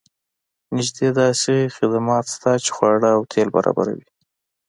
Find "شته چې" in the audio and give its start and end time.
2.33-2.69